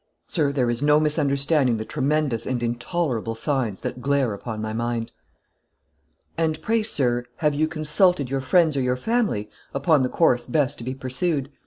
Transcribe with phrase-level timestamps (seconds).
[0.25, 5.11] Sir, there is no misunderstanding the tremendous and intolerable signs that glare upon my mind."
[6.39, 10.79] "And pray, sir, have you consulted your friends or your family upon the course best
[10.79, 11.51] to be pursued?"